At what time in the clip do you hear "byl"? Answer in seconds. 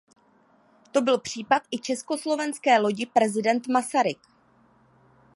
1.01-1.19